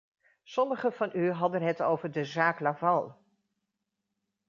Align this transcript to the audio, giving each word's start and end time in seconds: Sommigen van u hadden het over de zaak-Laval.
Sommigen 0.45 0.93
van 0.93 1.09
u 1.13 1.31
hadden 1.31 1.61
het 1.61 1.81
over 1.81 2.11
de 2.11 2.25
zaak-Laval. 2.25 3.21